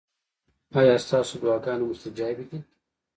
[0.79, 2.59] ایا ستاسو دعاګانې مستجابې دي؟